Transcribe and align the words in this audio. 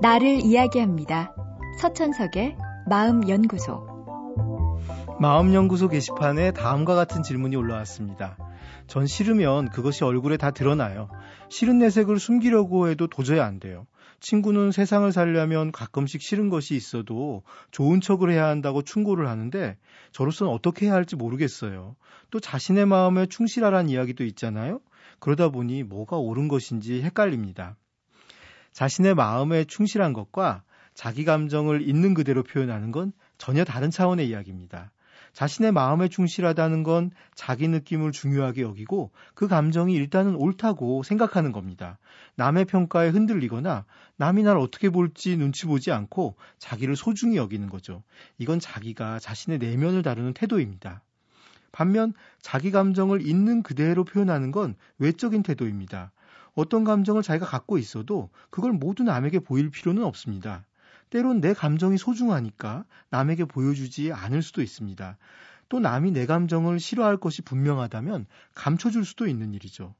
나를 0.00 0.40
이야기합니다. 0.40 1.34
서천석의 1.78 2.56
마음연구소. 2.88 3.92
마음연구소 5.20 5.88
게시판에 5.88 6.50
다음과 6.50 6.94
같은 6.96 7.22
질문이 7.22 7.54
올라왔습니다. 7.54 8.36
전 8.86 9.06
싫으면 9.06 9.70
그것이 9.70 10.04
얼굴에 10.04 10.36
다 10.36 10.50
드러나요. 10.50 11.08
싫은 11.48 11.78
내색을 11.78 12.18
숨기려고 12.18 12.88
해도 12.88 13.06
도저히 13.06 13.40
안 13.40 13.60
돼요. 13.60 13.86
친구는 14.20 14.70
세상을 14.70 15.10
살려면 15.10 15.72
가끔씩 15.72 16.22
싫은 16.22 16.48
것이 16.48 16.76
있어도 16.76 17.42
좋은 17.72 18.00
척을 18.00 18.30
해야 18.30 18.46
한다고 18.46 18.82
충고를 18.82 19.28
하는데 19.28 19.76
저로서는 20.12 20.52
어떻게 20.52 20.86
해야 20.86 20.94
할지 20.94 21.16
모르겠어요. 21.16 21.96
또 22.30 22.40
자신의 22.40 22.86
마음에 22.86 23.26
충실하라는 23.26 23.90
이야기도 23.90 24.24
있잖아요. 24.24 24.80
그러다 25.18 25.48
보니 25.48 25.82
뭐가 25.82 26.18
옳은 26.18 26.48
것인지 26.48 27.02
헷갈립니다. 27.02 27.76
자신의 28.72 29.14
마음에 29.14 29.64
충실한 29.64 30.12
것과 30.12 30.62
자기 30.94 31.24
감정을 31.24 31.86
있는 31.88 32.14
그대로 32.14 32.42
표현하는 32.42 32.90
건 32.90 33.12
전혀 33.38 33.64
다른 33.64 33.90
차원의 33.90 34.28
이야기입니다. 34.28 34.92
자신의 35.32 35.72
마음에 35.72 36.08
충실하다는 36.08 36.82
건 36.82 37.10
자기 37.34 37.68
느낌을 37.68 38.12
중요하게 38.12 38.62
여기고 38.62 39.10
그 39.34 39.48
감정이 39.48 39.94
일단은 39.94 40.34
옳다고 40.34 41.02
생각하는 41.02 41.52
겁니다. 41.52 41.98
남의 42.36 42.66
평가에 42.66 43.08
흔들리거나 43.08 43.84
남이 44.16 44.42
날 44.42 44.56
어떻게 44.56 44.90
볼지 44.90 45.36
눈치 45.36 45.66
보지 45.66 45.90
않고 45.90 46.36
자기를 46.58 46.96
소중히 46.96 47.36
여기는 47.36 47.68
거죠. 47.68 48.02
이건 48.38 48.60
자기가 48.60 49.18
자신의 49.18 49.58
내면을 49.58 50.02
다루는 50.02 50.34
태도입니다. 50.34 51.02
반면 51.72 52.12
자기 52.40 52.70
감정을 52.70 53.26
있는 53.26 53.62
그대로 53.62 54.04
표현하는 54.04 54.50
건 54.52 54.74
외적인 54.98 55.42
태도입니다. 55.42 56.12
어떤 56.54 56.84
감정을 56.84 57.22
자기가 57.22 57.46
갖고 57.46 57.78
있어도 57.78 58.28
그걸 58.50 58.72
모두 58.72 59.02
남에게 59.02 59.38
보일 59.38 59.70
필요는 59.70 60.04
없습니다. 60.04 60.66
때론 61.12 61.42
내 61.42 61.52
감정이 61.52 61.98
소중하니까 61.98 62.86
남에게 63.10 63.44
보여주지 63.44 64.14
않을 64.14 64.40
수도 64.40 64.62
있습니다. 64.62 65.18
또 65.68 65.78
남이 65.78 66.10
내 66.12 66.24
감정을 66.24 66.80
싫어할 66.80 67.18
것이 67.18 67.42
분명하다면 67.42 68.24
감춰줄 68.54 69.04
수도 69.04 69.26
있는 69.26 69.52
일이죠. 69.52 69.94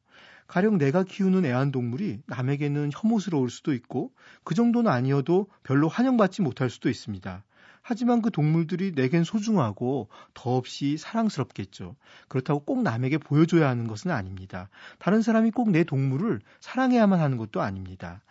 가령 0.47 0.79
내가 0.79 1.05
키우는 1.05 1.45
애완동물이 1.45 2.23
남에게는 2.25 2.93
혐오스러울 2.95 3.51
수도 3.51 3.75
있고 3.75 4.11
그 4.43 4.55
정도는 4.55 4.91
아니어도 4.91 5.49
별로 5.65 5.87
환영받지 5.87 6.41
못할 6.41 6.71
수도 6.71 6.89
있습니다. 6.89 7.45
하지만 7.83 8.23
그 8.23 8.31
동물들이 8.31 8.93
내겐 8.93 9.25
소중하고 9.25 10.09
더없이 10.33 10.97
사랑스럽겠죠. 10.97 11.95
그렇다고 12.29 12.61
꼭 12.61 12.83
남에게 12.83 13.19
보여줘야 13.19 13.69
하는 13.69 13.87
것은 13.87 14.11
아닙니다. 14.11 14.71
다른 14.99 15.21
사람이 15.21 15.51
꼭 15.51 15.69
내 15.69 15.85
동물을 15.85 16.41
사랑해야만 16.61 17.21
하는 17.21 17.37
것도 17.37 17.61
아닙니다. 17.61 18.23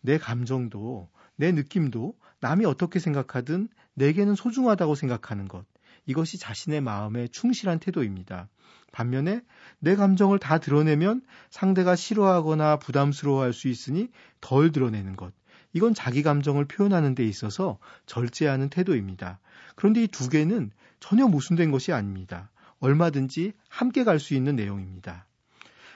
내 0.00 0.18
감정도, 0.18 1.08
내 1.36 1.52
느낌도 1.52 2.14
남이 2.40 2.64
어떻게 2.64 2.98
생각하든 2.98 3.68
내게는 3.94 4.34
소중하다고 4.34 4.94
생각하는 4.94 5.48
것. 5.48 5.64
이것이 6.06 6.38
자신의 6.38 6.80
마음에 6.80 7.28
충실한 7.28 7.78
태도입니다. 7.78 8.48
반면에 8.92 9.40
내 9.78 9.96
감정을 9.96 10.38
다 10.38 10.58
드러내면 10.58 11.22
상대가 11.50 11.96
싫어하거나 11.96 12.78
부담스러워할 12.78 13.52
수 13.52 13.68
있으니 13.68 14.08
덜 14.40 14.70
드러내는 14.70 15.16
것. 15.16 15.32
이건 15.72 15.94
자기 15.94 16.22
감정을 16.22 16.66
표현하는 16.66 17.14
데 17.14 17.24
있어서 17.24 17.78
절제하는 18.06 18.68
태도입니다. 18.68 19.40
그런데 19.74 20.02
이 20.04 20.06
두 20.06 20.28
개는 20.28 20.70
전혀 21.00 21.26
모순된 21.26 21.70
것이 21.70 21.92
아닙니다. 21.92 22.50
얼마든지 22.78 23.54
함께 23.68 24.04
갈 24.04 24.20
수 24.20 24.34
있는 24.34 24.54
내용입니다. 24.56 25.26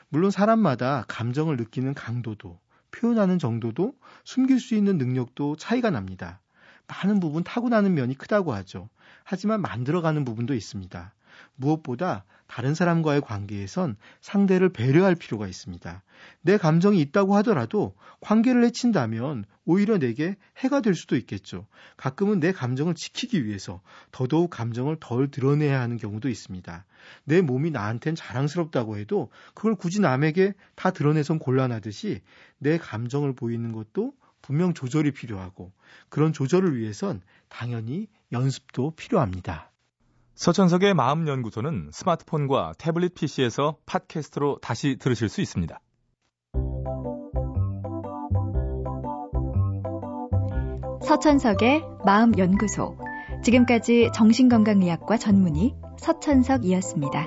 물론 0.08 0.30
사람마다 0.30 1.04
감정을 1.06 1.56
느끼는 1.56 1.94
강도도, 1.94 2.58
표현하는 2.90 3.38
정도도, 3.38 3.94
숨길 4.24 4.60
수 4.60 4.74
있는 4.74 4.98
능력도 4.98 5.56
차이가 5.56 5.90
납니다. 5.90 6.40
많은 6.86 7.20
부분 7.20 7.44
타고나는 7.44 7.94
면이 7.94 8.16
크다고 8.16 8.52
하죠. 8.54 8.88
하지만 9.24 9.60
만들어가는 9.60 10.24
부분도 10.24 10.54
있습니다. 10.54 11.14
무엇보다 11.56 12.24
다른 12.48 12.74
사람과의 12.74 13.20
관계에선 13.20 13.96
상대를 14.20 14.70
배려할 14.70 15.14
필요가 15.14 15.46
있습니다. 15.46 16.02
내 16.40 16.56
감정이 16.56 16.98
있다고 17.00 17.36
하더라도 17.36 17.94
관계를 18.20 18.64
해친다면 18.64 19.44
오히려 19.64 19.98
내게 19.98 20.36
해가 20.56 20.80
될 20.80 20.94
수도 20.94 21.14
있겠죠. 21.16 21.66
가끔은 21.96 22.40
내 22.40 22.52
감정을 22.52 22.94
지키기 22.94 23.44
위해서 23.44 23.82
더더욱 24.10 24.48
감정을 24.50 24.96
덜 24.98 25.30
드러내야 25.30 25.78
하는 25.78 25.98
경우도 25.98 26.30
있습니다. 26.30 26.86
내 27.24 27.42
몸이 27.42 27.70
나한텐 27.70 28.14
자랑스럽다고 28.14 28.96
해도 28.96 29.30
그걸 29.54 29.74
굳이 29.74 30.00
남에게 30.00 30.54
다 30.74 30.90
드러내선 30.90 31.38
곤란하듯이 31.38 32.22
내 32.58 32.78
감정을 32.78 33.34
보이는 33.34 33.72
것도 33.72 34.14
분명 34.40 34.72
조절이 34.72 35.10
필요하고 35.12 35.72
그런 36.08 36.32
조절을 36.32 36.78
위해선 36.78 37.20
당연히 37.48 38.08
연습도 38.32 38.92
필요합니다. 38.92 39.70
서천석의 40.38 40.94
마음연구소는 40.94 41.90
스마트폰과 41.92 42.74
태블릿 42.78 43.14
PC에서 43.14 43.76
팟캐스트로 43.86 44.58
다시 44.62 44.96
들으실 44.96 45.28
수 45.28 45.40
있습니다. 45.40 45.80
서천석의 51.02 51.82
마음연구소. 52.04 52.96
지금까지 53.42 54.10
정신건강의학과 54.14 55.16
전문의 55.16 55.74
서천석이었습니다. 55.98 57.26